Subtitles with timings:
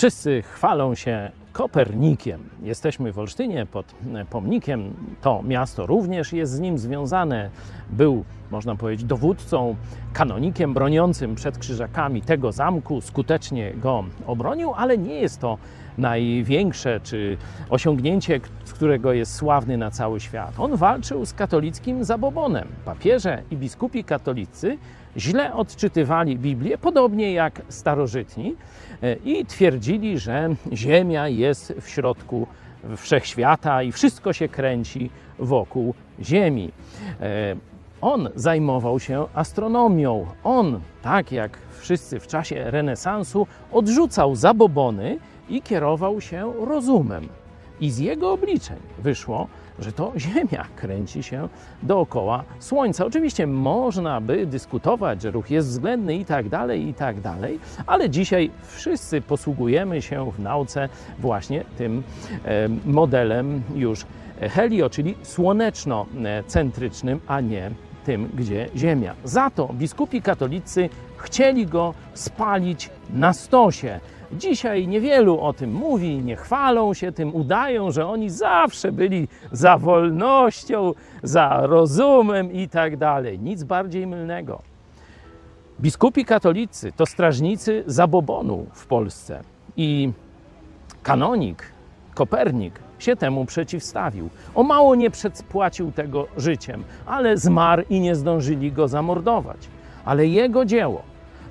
[0.00, 2.40] Wszyscy chwalą się Kopernikiem.
[2.62, 3.94] Jesteśmy w Olsztynie pod
[4.30, 4.94] pomnikiem.
[5.20, 7.50] To miasto również jest z nim związane.
[7.90, 9.76] Był, można powiedzieć, dowódcą,
[10.12, 13.00] kanonikiem broniącym przed krzyżakami tego zamku.
[13.00, 15.58] Skutecznie go obronił, ale nie jest to
[15.98, 17.36] największe czy
[17.70, 20.54] osiągnięcie, z którego jest sławny na cały świat.
[20.58, 22.68] On walczył z katolickim zabobonem.
[22.84, 24.78] Papieże i biskupi katolicy
[25.16, 28.54] źle odczytywali Biblię, podobnie jak starożytni,
[29.24, 31.39] i twierdzili, że Ziemia jest
[31.80, 32.46] w środku
[32.96, 36.72] wszechświata i wszystko się kręci wokół Ziemi.
[38.00, 40.26] On zajmował się astronomią.
[40.44, 47.28] On, tak jak wszyscy w czasie renesansu, odrzucał zabobony i kierował się rozumem.
[47.80, 49.48] I z jego obliczeń wyszło,
[49.78, 51.48] że to Ziemia kręci się
[51.82, 53.06] dookoła Słońca.
[53.06, 58.10] Oczywiście można by dyskutować, że ruch jest względny i tak dalej, i tak dalej, ale
[58.10, 62.02] dzisiaj wszyscy posługujemy się w nauce właśnie tym
[62.86, 64.06] modelem już
[64.40, 67.70] helio, czyli słoneczno-centrycznym, a nie
[68.04, 69.14] tym, gdzie Ziemia.
[69.24, 74.00] Za to biskupi katolicy chcieli go spalić na stosie.
[74.32, 79.78] Dzisiaj niewielu o tym mówi, nie chwalą się tym, udają, że oni zawsze byli za
[79.78, 80.92] wolnością,
[81.22, 83.38] za rozumem i tak dalej.
[83.38, 84.62] Nic bardziej mylnego.
[85.80, 89.42] Biskupi katolicy to strażnicy zabobonu w Polsce
[89.76, 90.12] i
[91.02, 91.72] kanonik
[92.14, 94.28] Kopernik się temu przeciwstawił.
[94.54, 99.68] O mało nie przedpłacił tego życiem, ale zmarł i nie zdążyli go zamordować.
[100.04, 101.02] Ale jego dzieło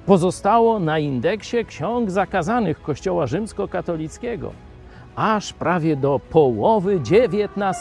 [0.10, 4.52] pozostało na indeksie ksiąg zakazanych Kościoła rzymskokatolickiego
[5.16, 7.78] aż prawie do połowy XIX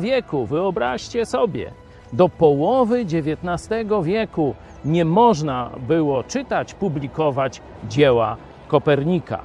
[0.00, 0.46] wieku.
[0.46, 1.70] Wyobraźcie sobie,
[2.12, 8.36] do połowy XIX wieku nie można było czytać, publikować dzieła
[8.68, 9.40] Kopernika.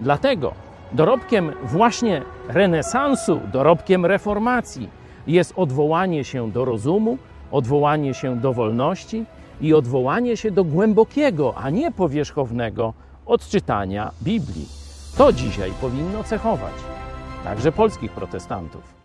[0.00, 0.52] Dlatego
[0.92, 4.88] dorobkiem właśnie renesansu, dorobkiem reformacji
[5.26, 7.18] jest odwołanie się do rozumu,
[7.50, 9.24] odwołanie się do wolności,
[9.60, 12.94] i odwołanie się do głębokiego, a nie powierzchownego
[13.26, 14.68] odczytania Biblii.
[15.16, 16.74] To dzisiaj powinno cechować
[17.44, 18.97] także polskich protestantów.